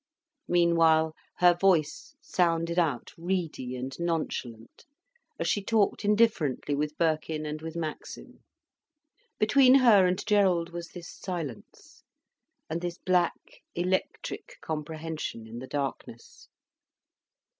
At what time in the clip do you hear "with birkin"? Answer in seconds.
6.73-7.45